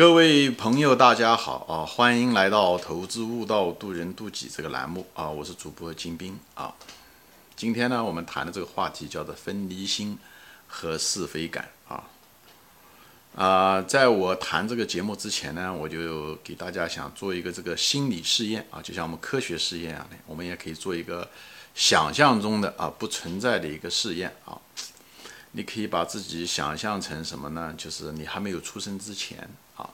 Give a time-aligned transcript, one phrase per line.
[0.00, 1.84] 各位朋友，大家好啊！
[1.84, 5.28] 欢迎来到《投资悟道，渡人渡己》这个栏目啊！
[5.28, 6.74] 我是主播金兵啊。
[7.54, 10.16] 今天呢，我们谈的这个话题叫做分离心
[10.66, 12.04] 和是非感啊。
[13.36, 21.28] 啊，在我谈这个节目之前呢，我就给大家想做一个这个心理试验啊，就像我们科学试验一样的，我们也可以做一个
[21.74, 24.58] 想象中的啊不存在的一个试验啊。
[25.52, 27.74] 你可以把自己想象成什么呢？
[27.76, 29.90] 就是你还没有出生之前啊，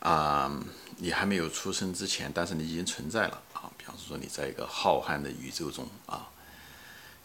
[0.00, 0.62] 啊，
[0.96, 3.70] 你还没有出生之前，但是你已经存在了啊。
[3.76, 6.28] 比方说，你在一个浩瀚的宇宙中啊，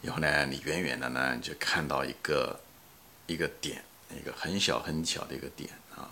[0.02, 2.60] 然后呢，你远远的呢就看到一个
[3.26, 3.82] 一个点，
[4.14, 6.10] 一个很小很小的一个点啊，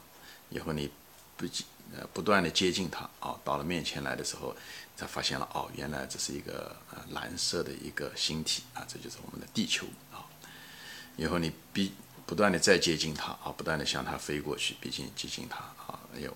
[0.48, 0.90] 以后你
[1.36, 1.44] 不
[1.94, 4.56] 呃不断的接近它啊，到了面前来的时候。
[4.94, 9.86] 才发现了哦，原来这是一个呃蓝色的一个星体啊，这就是我们的地球。
[11.16, 11.92] 以后你逼
[12.26, 15.98] 不断的再接近它啊，不断的向它飞过去，逼近接近它啊。
[16.16, 16.34] 以后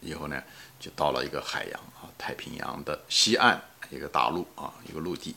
[0.00, 0.42] 以后呢，
[0.78, 5.34] 就到了一个海洋啊，太平洋的西岸一个大陆啊，一个陆地。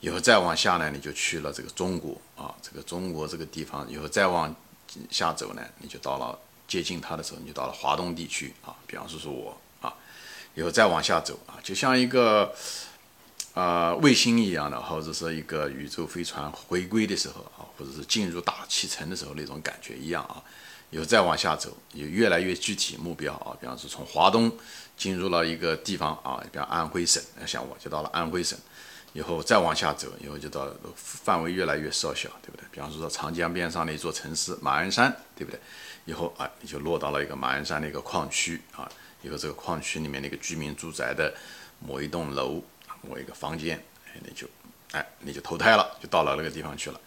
[0.00, 3.88] 以后再往下呢，你就去了这个中国啊，这个中国这个地方。
[3.90, 4.54] 以后再往
[5.10, 8.74] 下走呢，你就到了接近它的时候，你就到了华东地区啊。
[8.86, 9.94] 比方说说我啊。
[10.54, 12.52] 以后再往下走啊，就像一个
[13.58, 20.40] 啊卫星一样的，或者是一个宇宙飞船回归的时候啊，或者是进入大气层的时候那种感觉一样啊。
[20.90, 24.50] 以后再往下走，有越来越具体目标啊，比方说从华东
[24.96, 28.56] 进入了一个地方啊，比方安徽省，像我就到了安徽省。
[29.12, 32.64] 以后再往下走，以后就到范围越来越缩小，对不对？
[32.70, 35.58] 比方说说长江边上的一座城市马鞍山，对不对？
[36.04, 38.88] 以后啊，你就落到了一个马鞍山的一个矿区啊。
[39.22, 41.34] 以后这个矿区里面那个居民住宅的
[41.80, 42.62] 某一栋楼
[43.02, 44.46] 某一个房间，哎，你就
[44.92, 47.00] 哎你就投胎了，就到了那个地方去了。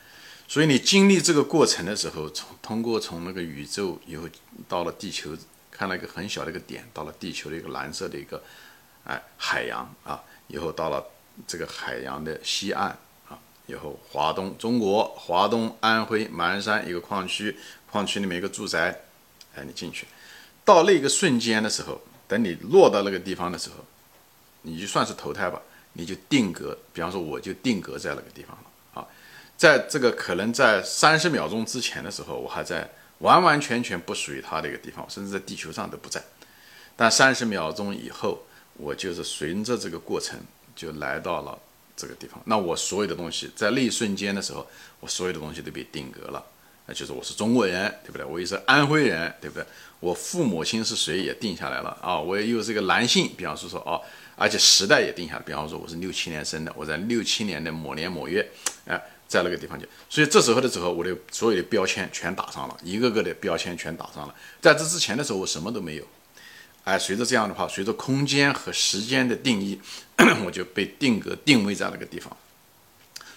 [0.48, 4.28] 所以你经历这个过程的时候，从通过从那个宇宙以后
[4.68, 5.36] 到了地球，
[5.72, 8.44] 看了一个很小的一个点，到了地球的一个蓝色的一个
[9.06, 11.06] 哎海洋啊，以后到了
[11.48, 12.90] 这个海洋的西岸
[13.30, 17.58] 啊，以后华东中国华东安徽马鞍山一个矿区，
[17.90, 19.04] 矿区里面一个住宅，
[19.56, 20.06] 哎，你进去。
[20.66, 23.78] 到那个瞬间的时候，等你落到那个地方的时候，
[24.64, 25.62] 你就算是投胎吧，
[25.94, 26.78] 你就定格。
[26.94, 29.08] 比方说，我就定格在那个地方了啊。
[29.58, 36.24] 在这个可能在三十秒钟之前的时候，我还在完完全全不属于他的一个地方，甚至在地球上都不在。
[36.96, 38.44] 但三十秒钟以后，
[38.74, 40.40] 我就是随着这个过程
[40.76, 41.58] 就来到了
[41.96, 42.42] 这个地方。
[42.46, 44.66] 那我所有的东西在那一瞬间的时候，
[45.00, 46.44] 我所有的东西都被定格了。
[46.88, 48.26] 那就是我是中国人，对不对？
[48.26, 49.66] 我也是安徽人，对不对？
[50.00, 52.20] 我父母亲是谁也定下来了啊！
[52.20, 54.02] 我又是一个男性，比方说说哦，
[54.42, 58.44] 而且时代也定下了，比方说我是六七年生的，我在六七年的某年某月，
[58.88, 64.34] 哎，在那个地方就，所以这时候的时候，我的所有的标签全打上了，一个个的标签全打上了。
[64.60, 66.04] 在这之前的时候，我什么都没有，
[66.86, 69.80] 哎，随着这样的话，随着空间和时间的定义，
[70.44, 72.36] 我就被定格定位在那个地方。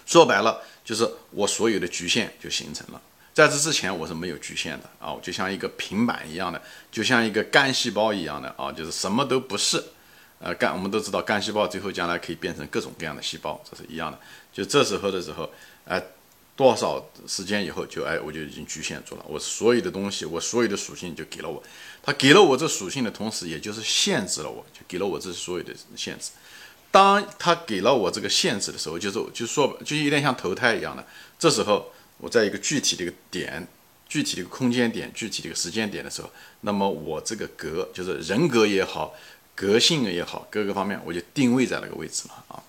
[0.07, 2.99] 说白了，就是我所有的局限就形成了。
[3.31, 6.59] 在这之前，我是没有局限的啊，就像一个平板一样的，
[6.91, 9.83] 就像一个干细胞一样的啊，就是什么都不是。
[10.39, 14.19] 呃，干我们都知道，干细胞最后将来可以变成各种各样的细胞，这是一样的。
[14.53, 15.49] 就这时候的时候，
[15.85, 16.01] 哎，
[16.55, 19.25] 多少时间以后，就哎，我就已经局限住了。
[19.27, 21.63] 我所有的东西，我所有的属性就给了我。
[22.03, 26.31] 他给了我这属性的同时，也就是限制了我，就给了我这所有的限制。
[26.91, 31.05] 当他给了我这个限制的时候，就是就说，就有点像投胎一样的。
[31.39, 31.91] 这时候。
[32.17, 33.67] 我在一个具体的一个点、
[34.07, 36.31] 具体的一个空间点、具体的一个时间点的时候，
[36.61, 39.13] 那么我这个格就是人格也好、
[39.55, 42.61] 格性也好，各个方面我就定位在那个位置了啊。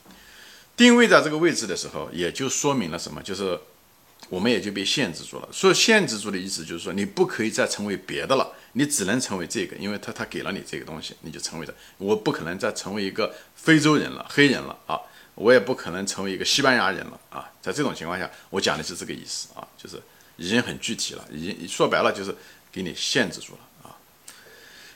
[0.77, 3.23] 定位在这个位置的时候，也就说明了什么？
[3.23, 3.59] 就是
[4.29, 5.49] 我们也就被限制住了。
[5.53, 11.75] 所以限制住的意思就是说，你不可以再成为别的了，你只能成为这个，因为他他给了你这个东西，你就成为的。
[11.99, 15.01] 我不可能再成为一个非洲人了、黑人了啊。
[15.35, 17.51] 我也不可能成为一个西班牙人了啊！
[17.61, 20.01] 在这种情况下，我讲的是这个意思啊，就是
[20.37, 22.35] 已经很具体了，已经说白了就是
[22.73, 23.93] 给你限制住了啊。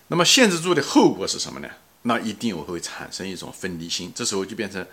[0.08, 1.68] 那么限制住的后果是什么呢？
[2.02, 4.84] 那一定我会产生一种分离心，这时候就变成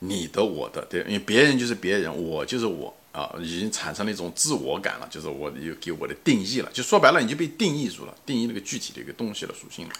[0.00, 9.94] 你的我的，对，因为别人就是别人，我就是我啊，已经产生了一种自我感了，就是我有给我的定义了，就说白了，你就被定义住了，定义那个具体的一个东西的属性了，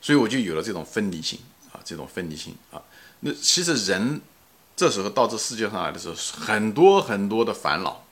[0.00, 1.38] 所以我就有了这种分离心
[1.72, 2.82] 啊，这种分离心啊。
[3.20, 4.20] 那其实人。
[4.74, 8.06] 这时候到这世界上来的时候，很多很多的烦恼，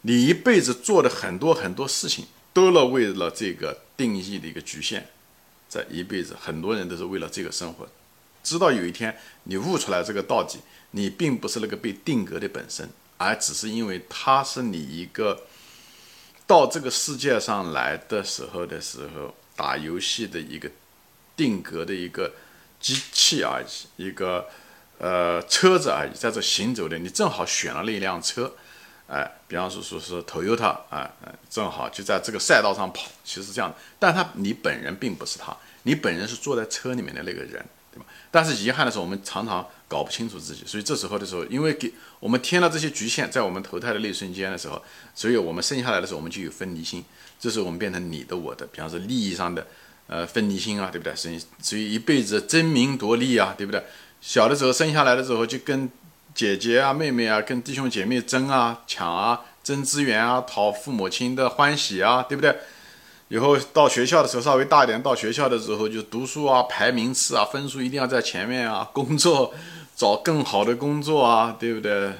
[0.00, 2.24] 你一辈子做的很多很多事情，
[2.54, 5.06] 都了为了这个定义的一个局限，
[5.74, 7.88] 这一辈子，很多人都是为了这个生活。
[8.44, 10.60] 直到有一天你悟出来这个道理，
[10.92, 15.42] 你并不是那个被定格的本身，而只是因为它是你一个
[16.46, 20.70] 到这个世界上来的时候的时候，打游戏的一个
[21.34, 22.34] 定格的一个
[22.78, 24.46] 机器而已，一个
[24.98, 28.54] 呃车子而已，在这行走的，你正好选了那辆车，
[29.06, 31.10] 哎，比方说说是 Toyota，哎，
[31.50, 37.64] 正好就在这个赛道上跑，其实这样的，但他你本人并不是他，你本人是坐在车里面的那个人。
[38.32, 44.82] 但是遗憾的是，我们常常搞不清楚自己，所以这时候的时候，因为给我们添了这些局限，在我们投胎的那一瞬间的时候，
[45.14, 47.04] 所以我们生下来的时候，我们就有分离心，
[47.38, 49.64] 这时候我们变成你的、我的，比方说利益上的，
[50.08, 51.14] 呃，分离心啊，对不对？
[51.14, 53.80] 所以所以一辈子争名夺利啊，对不对？
[54.20, 55.88] 小的时候生下来的时候，就跟
[56.34, 62.56] 姐姐啊、妹妹啊、跟弟兄姐妹争啊、抢啊、争资源啊、讨父母亲的欢喜啊，对不对？
[63.28, 68.88] 以后到学校的时候稍微大一点，到学校的时候就读书啊，排名次啊，分数一定要在前面啊。
[68.92, 69.54] 工作
[69.96, 72.12] 找更好的工作啊，对不对？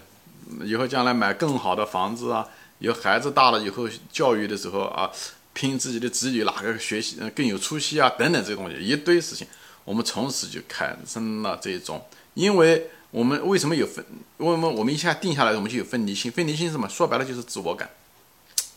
[0.65, 2.47] 以后将来买更好的房子啊。
[2.79, 5.11] 以后孩子大了以后教育的时候啊，
[5.53, 9.47] 拼自己的子女哪个学习更有出息啊，等等这些东西一堆事情，
[9.85, 14.05] 我们从此就产生了这种，因为我们为什么有分？
[14.39, 16.33] 为什么我们一下定下来，我们就有分离心？
[16.33, 16.89] 分离心是什么？
[16.89, 17.89] 说白了就是自我感。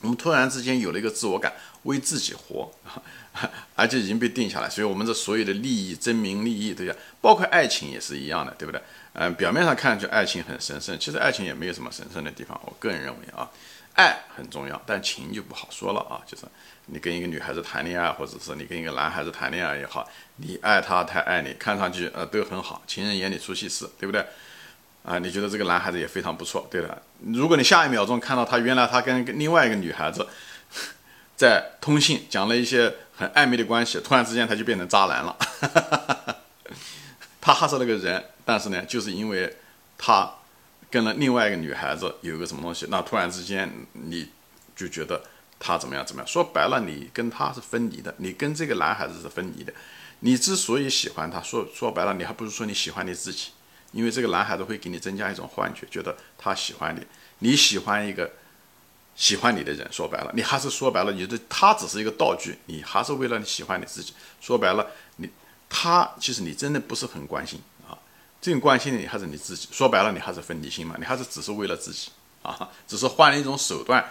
[0.01, 1.51] 我们突然之间有了一个自我感，
[1.83, 2.71] 为自己活，
[3.73, 6.95] 而且已经被定下来，所以我们这所有的利益、争名利益，对吧？
[7.19, 8.79] 包括爱情也是一样的，对不对？
[9.19, 12.59] 嗯，表面上看上去爱情很神圣，其实爱情也没有什么神圣的地方。
[12.63, 13.49] 我个人认为啊，
[13.95, 16.21] 爱很重要，但情就不好说了啊。
[16.27, 16.43] 就是
[16.85, 24.23] 你跟一个女孩子谈恋爱，或者是你跟一个男孩子谈恋爱也好，你爱他，他爱你，看上去呃都很好，情人眼里出西施，对不对？
[25.03, 27.01] 啊，你觉得这个男孩子也非常不错，对的。
[27.23, 30.27] 如果你下一秒钟看到他原来他跟另外一个女孩子
[31.35, 35.35] 在通信，讲了一些很暧昧的关系，突然之间他就变成渣男了。
[37.41, 39.57] 他还是那个人，但是呢，就是因为
[39.97, 40.31] 他
[40.89, 44.29] 跟了另外一个女孩子有个什么东西，那突然之间你
[44.73, 45.21] 就觉得
[45.59, 46.27] 他怎么样怎么样。
[46.27, 49.73] 说白了，你跟他是分离的，你跟这个男孩子是分离的。
[50.21, 53.49] 你之所以喜欢他，说说白了，你还不如说你喜欢你自己。
[53.91, 57.01] 因为这个男孩子会给你增加一种幻觉，觉得他喜欢你，
[57.39, 58.31] 你喜欢一个
[59.15, 59.85] 喜欢你的人。
[59.91, 64.13] 说白了，你还是说白了，你的他只是一个道具，你还是为了你喜欢你自己。
[64.39, 65.29] 说白了，你
[65.69, 67.61] 他其实你真的不是很关心，
[68.39, 69.67] 这种关心的你还是你自己。
[69.71, 72.09] 说白了，你还是分离心嘛，你还是只是为了自己
[72.43, 74.03] 啊，只是换了一种手段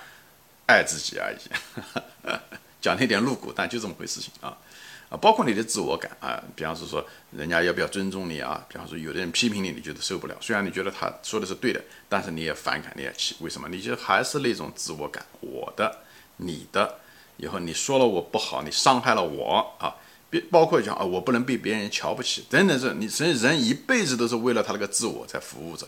[0.66, 2.30] 爱自己而已。
[2.80, 4.56] 讲那点露骨，但就这么回事情啊。
[5.08, 8.66] 啊，包括你的自我感啊，比方说说人家要不要尊重你啊？
[8.68, 10.36] 比方说有的人批评你，你觉得受不了。
[10.40, 13.36] 虽然你觉得他说的是对的，但是你也反感，你也气。
[13.38, 13.68] 为什么？
[13.68, 16.00] 你就还是那种自我感，我的、
[16.38, 16.98] 你的。
[17.36, 19.94] 以后你说了我不好，你伤害了我啊！
[20.28, 22.80] 别包括讲啊，我不能被别人瞧不起，等等。
[22.80, 25.86] 这你人人一辈子都是为了他那个自我在服务着，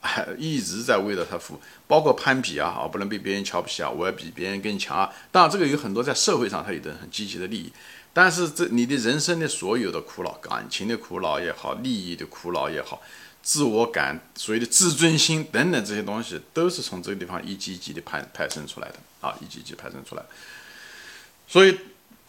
[0.00, 1.60] 还一直在为了他服务。
[1.86, 5.10] 包括攀比啊，啊，不能被别人瞧不起啊，我要比别人更强啊。
[5.32, 7.72] 当然，这个有很多在社会上他有的很积极的利益。
[8.12, 13.00] 但是这你的人生的所有的苦恼，感情的苦恼也好，利益的苦恼也好，
[13.40, 20.22] 自我感，所谓的自尊心等等这些东西，都是从这个地方一级一级的派派生出来的啊，一级一级派生出来。
[21.46, 21.78] 所以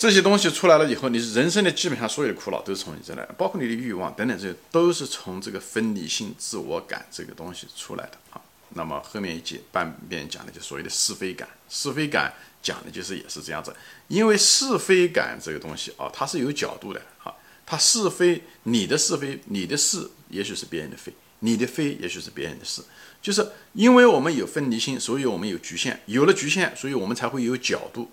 [0.01, 8.41] 这些东西出来了以后，你人生的基本上所有的苦恼都是从你这来，包括你的欲望等等，这些都是从这个分离性自我感这个东西出来的啊。
[8.69, 12.33] 那么后面一节半边讲的就所谓的是非感，是非感。
[12.63, 13.75] 讲的就是也是这样子，
[14.07, 17.31] 因为是非感这个东西啊，它是有角度的啊。
[17.63, 22.81] 它是非，你的是非，你的是也许是别人的非，你的非也许是别人的是。
[23.21, 28.09] 就是因为我们有分离性，所以我们有局限，有了局限，所以我们才会有角度。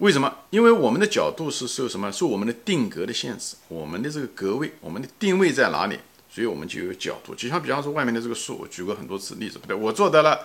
[0.00, 0.34] 为什么？
[0.48, 2.10] 因为我们的角度是受什么？
[2.10, 5.98] 受我们的定格的限制，我们的这个格位，我们的定位在哪里？
[6.32, 7.34] 所以我们就有角度。
[7.34, 9.76] 就像比方说外面的这个树，我举过很多次例子，不对？
[9.76, 10.38] 我坐在了。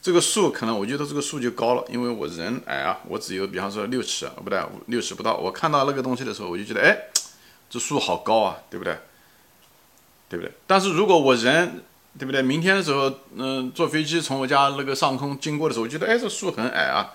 [0.00, 5.36] 这个树可能我觉得这个树就高了，因为我人矮啊，我只有比方说六尺，不对，六尺不到。
[5.36, 6.98] 我看到那个东西的时候，我就觉得，哎，
[7.70, 8.96] 这树好高啊，对不对？
[10.28, 10.50] 对不对？
[10.66, 11.84] 但是如果我人，
[12.18, 12.42] 对不对？
[12.42, 17.12] 明天的时候，嗯，坐飞机从我家那个上空经过的时候，我觉得，哎，这树很矮啊。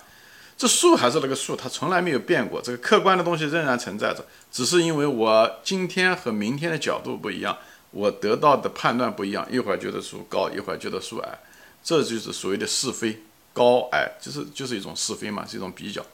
[0.58, 2.60] 这树还是那个树，它从来没有变过。
[2.60, 7.56] 这个客观的东西仍然存在着，只是因为我今天和明天的角度不一样，
[7.92, 9.46] 我得到的判断不一样。
[9.48, 11.38] 一会儿觉得树高，一会儿觉得树矮。
[11.84, 13.22] 这就是所谓的是非
[13.52, 16.04] 高矮，就是就是一种是非嘛，是一种比较，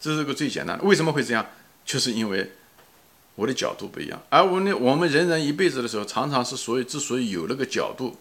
[0.00, 0.82] 这是个最简单的。
[0.84, 1.46] 为什么会这样？
[1.84, 2.50] 就是因为
[3.34, 4.22] 我的角度不一样。
[4.30, 8.16] 而我呢，我们人人一辈子的时候，常常是所以之所以有那个角度，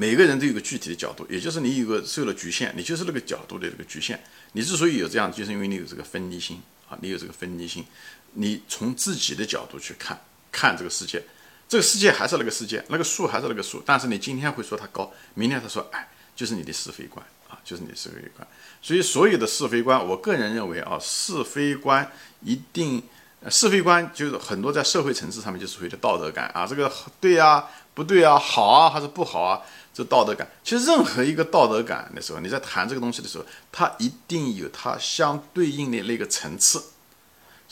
[0.00, 4.18] 每个人都有个具体的角度，也就是你有个受了局限，你就是那个角度的这个局限。
[4.52, 7.84] 你之所以有这样，就是因为你有这个分离心啊，你有这个分离心，
[8.32, 10.18] 你从自己的角度去看
[10.50, 11.22] 看这个世界。
[11.68, 18.48] 这个世界还是那个世界，那个树还是那个树，但是你今天会说它高，明天他说，哎，就是你的是非观啊，就是你的是非观。
[18.80, 23.02] 所以所有的是非观，我个人认为啊，是非观一定
[23.50, 26.90] 是非观就是很多在社会层次上面就所谓的道德感啊，这个
[27.20, 29.60] 对呀，不对啊，好啊还是不好啊，
[29.92, 30.48] 这道德感。
[30.62, 36.82] 其实任何一个道德感的时候，你在谈这个东西的时候，它一定有它相对应的那个层次。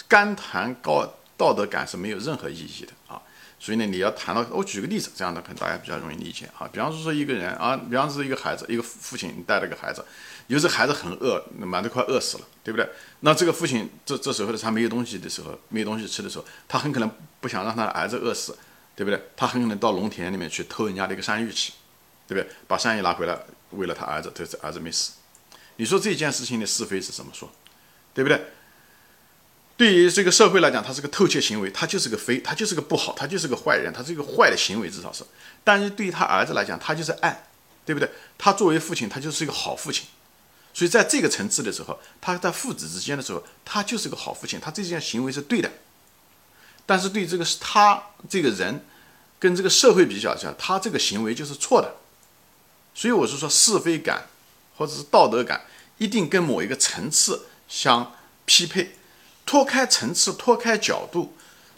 [0.07, 1.07] 干谈高
[1.37, 3.21] 道德感是没有任何意义的啊。
[3.61, 6.69] 所以呢，你要谈到，我举个例子，这样的可能大家比较容易理解啊。
[6.73, 10.05] 比方说，说一个人啊，比方说一个孩子，一个父亲，带了个孩子，
[10.47, 12.89] 有这孩子很饿，满都快饿死了，对不对？
[13.21, 17.11] 那这个父亲这这时候的他没有东西的时候，没有东西吃的时候，他很可能
[17.41, 18.57] 不想让他的儿子饿死，
[18.95, 19.21] 对不对？
[19.37, 21.73] 他很可能到农田里面去偷人家的一个山芋吃，
[22.29, 22.49] 对不对？
[22.69, 23.37] 把山芋拿回来
[23.71, 25.13] 为了他儿子，这儿子没死。
[25.77, 27.51] 你说这件事情的是非是怎么说，
[28.15, 28.53] 对不对？
[29.77, 35.25] 对于这个社会来讲，他是个偷窃行为，他就是个非，他就是个不好，他就是个坏人，他是一个坏的行为，至少是。
[35.63, 37.47] 但是对于他儿子来讲，他就是爱，
[37.87, 38.11] 对不对？
[38.37, 40.07] 他作为父亲，他就是一个好父亲。
[40.75, 45.71] 所以在这个层次的时候，他在父子之间的时候，他就是个好父亲，他这件行为是对的。
[46.85, 48.85] 但是对这个他这个人
[49.39, 51.95] 跟这个社会比较下，他这个行为就是错的。
[52.99, 54.27] 所以我是说，是非感
[54.77, 55.61] 或者是道德感，
[55.99, 58.13] 一定跟某一个层次相
[58.45, 58.97] 匹配。
[59.47, 61.33] 脱开层次、脱开角度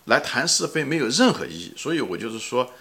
[0.07, 1.75] 来谈是非，没有任何意义。
[1.77, 2.73] 所以我就是说，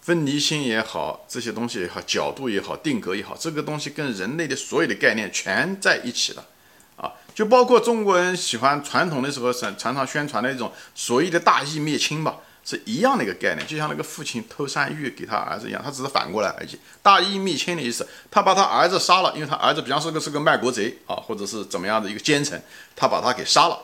[0.00, 6.46] 分离心也好，这些东西也好，角度也好，定格也好，这个东西跟人类的所有的概念全在一起了
[6.94, 7.10] 啊！
[7.34, 12.36] 就包括中国人喜欢传统的时候常常常宣传的一种所谓的大义灭亲吧，
[12.68, 16.78] 是一样的一个概念，就像那个父亲偷山芋给他儿子一样，他只是反过来而已。
[17.02, 22.62] 大义灭亲的意思，他把他儿子杀了，因为他儿子比方说个是个卖国贼啊，或者是怎么样的一个奸臣，
[22.94, 23.80] 他把他给杀了。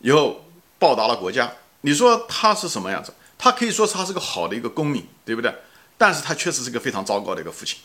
[0.00, 0.44] 以后
[0.78, 3.14] 报答了国家，你说他是什么样子？
[3.38, 5.54] 他可以说他是个好的一个公民，对不对？
[5.96, 7.78] 但是他确实是个非常糟糕的一个父亲，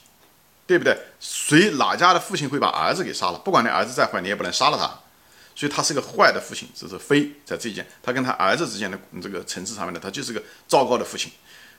[0.68, 0.98] 对不对？
[1.22, 3.40] 谁哪家的父亲会把儿子给杀了？
[3.40, 5.00] 不管你儿子再坏，你也不能杀了他，
[5.60, 6.70] 所以他是个坏的父亲。
[6.74, 11.30] 这是非在这件，他跟他儿子之间的这个层次上面呢，他就是个糟糕的父亲。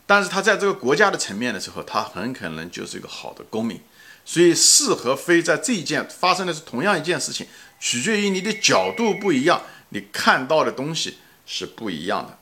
[0.05, 3.81] 但是他在这个国家的层面的时候，他很可能就是一个好的公民。
[4.23, 7.47] 所以是和非在这一件发生的是同样一件事情，
[7.81, 9.63] 取决于你的角度不一样。
[9.89, 12.39] 你看到的东西是不一样的，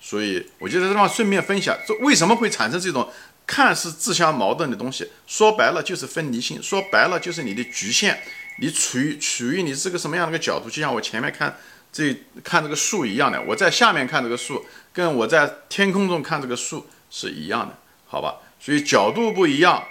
[0.00, 3.10] 所以我觉得这地方顺便分享，这为什么会产生这种
[3.44, 5.10] 看似自相矛盾的东西？
[5.26, 8.22] 说白了就是分离性，说白了就是你的局限，
[8.58, 10.70] 你处于处于你这个什么样的一个角度？
[10.70, 11.56] 就像我前面看
[11.92, 18.36] 这看这个树一样的，我在下面看这个树，跟我在天空中看这个树是一样的，好吧？
[18.58, 19.84] 所以角度不一样，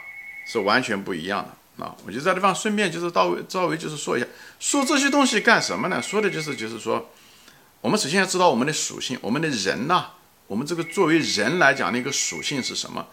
[0.45, 1.83] 是完全不一样的。
[1.83, 4.27] 啊，我就在这地方顺便就是到位，稍微就是说一下，
[4.59, 6.01] 说这些东西干什么呢？
[6.01, 7.11] 说的就是就是说，
[7.81, 10.05] 我们首先要知道我们的属性，我们的人呐，
[10.47, 13.05] 我们这个作为人来讲的一个属性是什么？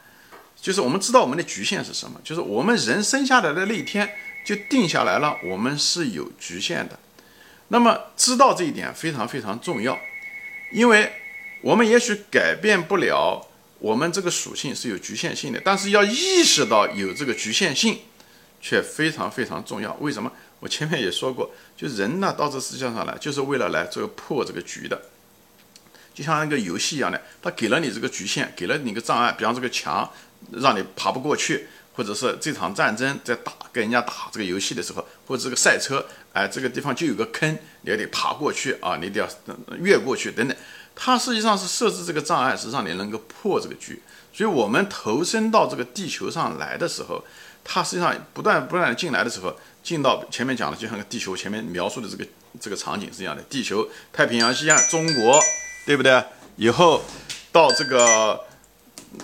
[0.60, 2.20] 就是我们知道我们的局限是什么？
[2.22, 4.14] 就是我们人生下来的那一天
[4.44, 6.98] 就定下来了，我们是有局限的。
[7.68, 9.98] 那么知道这一点非常非常重要，
[10.72, 11.12] 因为
[11.60, 17.98] 我们也许改变不了我们这个属性是有局限性的，但是要意识到有这个局限性。
[18.64, 19.92] 却非常非常重要。
[19.94, 20.30] 为什么？
[20.60, 25.02] 我前面也说过，就人呢，到这世界上来，就是为了来这个破这个局的。
[26.14, 30.08] 就像那个游戏一样的，他给了你这个局限，给了你个障碍，比方这个墙
[30.52, 37.50] 让你爬不过去，或者是这场战争在打跟人家打这个游戏的时候，或者这个赛车，哎，这个地方就有个坑，
[37.82, 39.28] 你要得爬过去啊，你得要
[39.78, 40.56] 越过去等等。
[40.94, 44.02] 它实际上是设置这个障碍，是让你能够破这个局。
[44.32, 47.24] 所以我们投身到这个地球上来的时候。
[47.64, 52.26] 它实际上不断不断的进来的时候，进到前面讲的，就像个地球前面描述的这个
[52.60, 53.42] 这个场景是一样的。
[53.42, 55.38] 地球、太平洋西岸、中国，
[55.86, 56.24] 对不对？
[56.56, 57.04] 以后
[57.52, 58.40] 到这个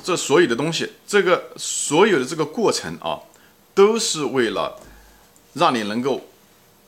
[0.02, 3.21] 这所有的东西，这个所有的这个过程啊，
[3.75, 4.80] 都是为了
[5.54, 6.28] 让你能够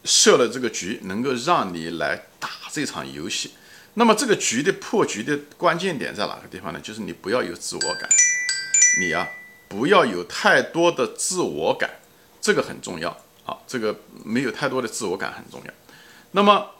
[0.04, 3.52] 设了这个局，能够让你来打这场游戏。
[3.94, 6.80] 那么这个局的破局的关键点在哪个地方呢？
[6.80, 8.08] 就是你不要有自我感，
[9.00, 9.28] 你啊。
[9.70, 11.88] 不要有太多的自我感，
[12.40, 13.08] 这个很重要
[13.46, 13.56] 啊。
[13.68, 15.72] 这个没有太多的自我感很重要。
[16.32, 16.70] 那么，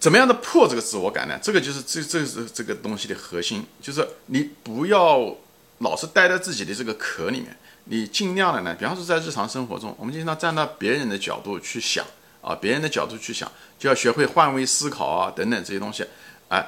[0.00, 1.38] 怎么样的破这个自我感呢？
[1.40, 5.36] 这个就是这这是这个东西的核心，就是你不要
[5.84, 12.04] 老是待在自己的这个壳里面，你尽量的呢，比方说在日常生活中，我们经常站到别人的角度去想
[12.42, 13.48] 啊，别人的角度去想，
[13.78, 16.04] 就要学会换位思考啊，等等这些东西，
[16.48, 16.66] 哎。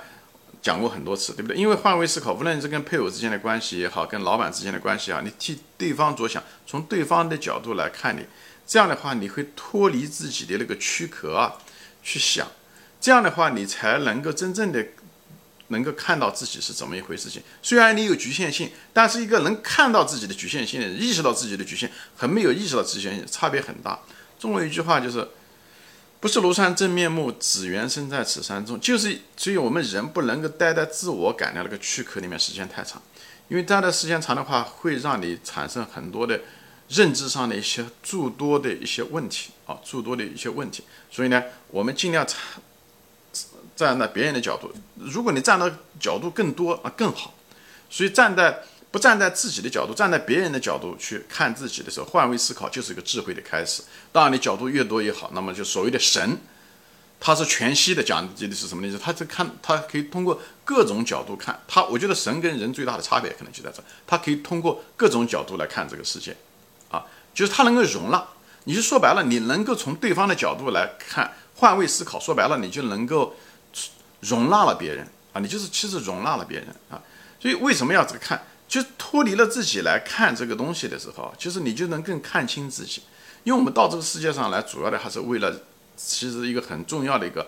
[0.62, 1.56] 讲过很多次，对不对？
[1.56, 8.26] 因为换位思考，无论是跟配偶之间的关系也好，跟老板之间的关系啊，你替对方着想，从对方的角度来看你，
[8.66, 11.54] 这样的话，你会脱离自己的那个躯壳啊，
[12.02, 12.49] 去想，
[13.00, 14.85] 这样的话，你才能够真正的
[15.68, 17.42] 能够看到自己是怎么一回事情。
[17.62, 23.99] 虽然你有局限性，但是一个能看到自己的局限性的人，意识到自己的局限和没有意识到局限性差别很大。
[24.38, 25.28] 中国一句话就是。
[26.18, 28.80] 不是庐山真面目，只缘身在此山中。
[28.80, 33.00] 就是，所以我们人不能够待在自我感的那个躯壳里面时间太长，
[33.49, 36.40] 因为待的时间长的话，会让你产生很多的
[36.88, 40.82] 认知上的一些诸多的一些问题啊，诸多的一些问题。
[41.11, 42.26] 所以呢，我们尽量
[43.76, 44.73] 站在别人的角度。
[44.97, 47.33] 如果你站的角度更多啊，更好。
[47.88, 48.64] 所以站在。
[48.88, 53.83] 不站在自己的角度，站在别人的角度去看自己的时候，换位思考就是一个智慧的开始。
[54.11, 55.30] 当然，你角度越多越好。
[55.35, 56.38] 那么，就所谓的神，
[57.21, 58.97] 他是全息的，讲的是什么意思？
[58.97, 61.61] 他在看，他可以通过各种角度看。
[61.68, 66.35] 他，我觉得神跟人最大的差别可能就在这，他可以通过各种角度来看这个世界，
[66.90, 67.04] 啊，
[67.35, 68.25] 就是他能够容纳。
[68.64, 73.37] 你就说白了，你能够从对方的角度来看，换位思考，说白了，你就能够
[74.20, 77.02] 容纳了别人啊，你就是其实容纳了别人啊。
[77.38, 78.42] 所以为什么要这个看？
[78.68, 83.02] 就脱离了自己来看这个东西的时候，其实你就能更看清自己。
[83.44, 85.54] 因为我们到这个世界上来，主要的还是为了，
[85.96, 87.46] 其实一个很重要的一个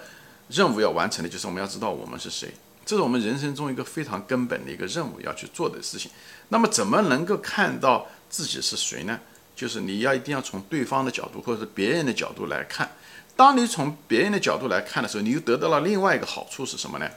[0.48, 2.54] 任务要完成的，就是我们要知道我们是谁。
[2.86, 6.10] 这是我们人生中一个非常根本的一个任务要去做的事情。
[6.50, 9.18] 那么，怎么能够看到自己是谁呢？
[9.56, 12.88] 就是你要一定要从对方的角度，或者是别人的角度来看。
[13.38, 17.08] 当你从别人的角度来看的时候，你又得到了另外一个好处是什么呢？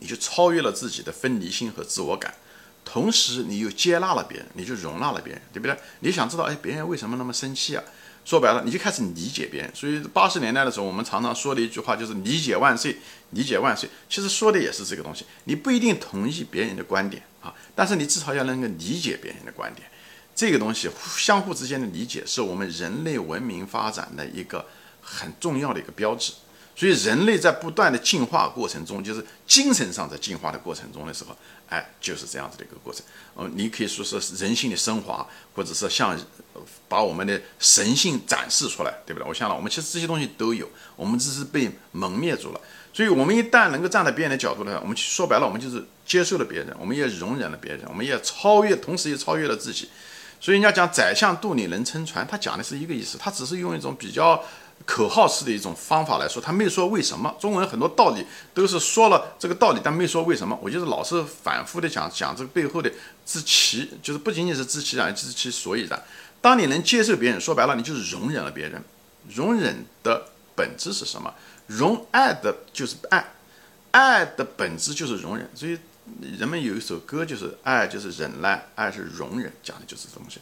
[0.00, 2.34] 你就超越了自己的分离性和自我感。
[2.84, 5.78] 同时，你又接纳了别人，你就容纳了别人，对不对？
[6.00, 7.84] 你想知道，哎，别人为什么那么生气啊？
[8.24, 9.70] 说白了，你就开始理解别人。
[9.72, 12.96] 所以八十年代的时候，我们常常说的一句话就是“理解万岁，
[13.30, 13.88] 理解万岁”。
[14.10, 15.24] 其实说的也是这个东西。
[15.44, 19.88] 你不一定同意别人的观点啊，但是你至少要能够理解别人的观点。
[20.34, 24.66] 这个东西相互之间的理解，是我们人类文明发展的一个
[25.08, 26.32] 很重要的一个标志。
[26.78, 31.34] 所以，人类在不断的进化过程中，就是精神上在进化的过程中的时候，
[31.70, 33.02] 哎，就是这样子的一个过程。
[33.34, 36.14] 嗯，你可以说是人性的升华，或者是像
[36.86, 39.26] 把我们的神性展示出来，对不对？
[39.26, 42.60] 我想了，我们其实这些东西都有，我们只是被蒙灭住了。
[42.92, 49.88] 所以，我们一旦能够站在别人的角度呢，我们说白了，我们就是接受了别人，我们也容忍了别人，我们也超越，同时也超越了自己。
[50.38, 54.44] 所以，人家讲宰相肚里能撑船，他讲的是一个意思，他只是用一种比较。
[54.84, 57.34] 口号式的一种方法来说，他没说为什么。
[57.40, 60.56] 中文很多道理都是说了这个道理，但没说为什么。
[60.62, 62.90] 我就是老是反复的讲讲这个背后的
[63.24, 66.00] 知其，就是不仅仅是知其然，知其所以然。
[66.40, 68.80] 当你能接受别人，说白了，你就是容忍了别人。
[69.34, 71.34] 容忍的本质是什么？
[71.66, 73.32] 容爱的就是爱，
[73.90, 75.50] 爱的本质就是容忍。
[75.52, 75.76] 所以
[76.38, 80.38] 人们有一首歌，就是爱就是忍耐，爱是容忍，讲的就是这东西，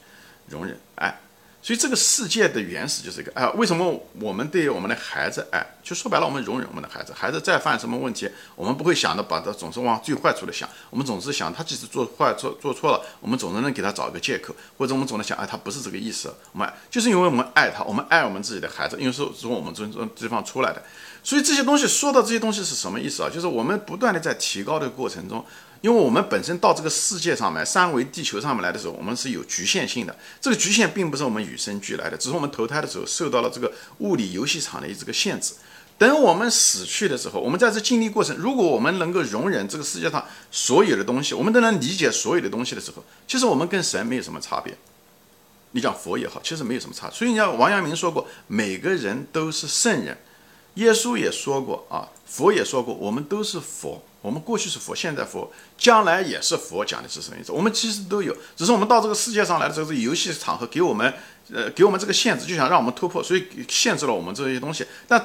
[0.48, 1.18] 容忍爱。
[1.64, 3.48] 所以这个世界的原始就是一个爱。
[3.52, 5.66] 为什么我们对我们的孩子爱？
[5.82, 7.10] 就说白了，我们容忍我们的孩子。
[7.16, 10.68] 孩子再犯什么问题，我们不会想着把他总是往最坏处的想。
[10.90, 16.34] 我们总是想，他即使做坏做做错了，我们总是能给他找一个借口，或者我们总是想，哎，他不是这个意思。
[16.52, 20.82] 我们就是因为我们爱他，我们爱我们自己的孩子，因为是从我们这这地方出来的。
[21.22, 23.30] 所以这些东西说到这些东西是什么意思啊？
[23.32, 25.42] 就是我们不断的在提高的过程中。
[25.84, 30.16] 因为我们本身到这个世界上面，三维地球上面来的时候，我们是有局限性的。
[30.40, 35.52] 这个局限并不是我们与生俱来的，只是我们投胎的时候受到了这个物理游戏场的这个限制。
[35.98, 44.74] 等我们死去的时候，我们在这经历过程，如果我们能够容忍这个世界上所有的东西，我们都能理解所有的东西的时候，其实我们跟神没有什么差别。
[45.72, 47.10] 你讲佛也好，其实没有什么差。
[47.10, 50.16] 所以你看王阳明说过，每个人都是圣人。
[50.76, 54.02] 耶稣也说过啊，佛也说过，我们都是佛。
[54.24, 57.52] 我们过去是佛，现在佛，将来也是佛，讲的是什么意思？
[57.52, 61.12] 我们其实都有，只是我们到这个世界上来的时候，这游戏场合给我们，
[61.52, 64.86] 呃，给我们这个限制，就想让我们突破，所以限制了我们这些东西。
[65.06, 65.22] 但